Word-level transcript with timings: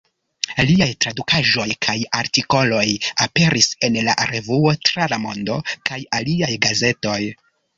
Liaj 0.67 0.85
tradukaĵoj 1.03 1.65
kaj 1.87 1.95
artikoloj 2.21 2.87
aperis 3.27 3.69
en 3.89 4.01
"La 4.09 4.17
Revuo, 4.33 4.75
Tra 4.89 5.07
la 5.13 5.21
Mondo" 5.27 5.59
kaj 5.91 6.01
aliaj 6.23 6.53
gazetoj. 6.69 7.19